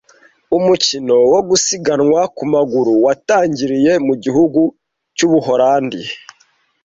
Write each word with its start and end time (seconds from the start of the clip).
Umukino 0.57 1.15
wo 1.31 1.39
gusiganwa 1.49 2.21
ku 2.35 2.43
maguru 2.53 2.91
watangiriye 3.05 3.91
mu 4.07 4.13
gihugu 4.23 4.61
cy'Ubuholandi 5.15 6.01